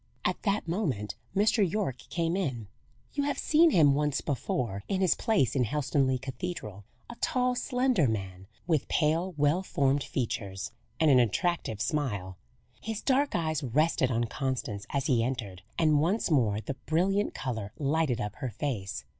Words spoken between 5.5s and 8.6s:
in Helstonleigh Cathedral: a tall, slender man,